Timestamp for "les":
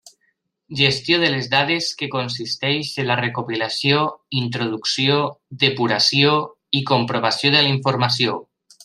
1.33-1.49